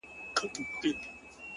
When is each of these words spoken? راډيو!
راډيو! 0.37 0.91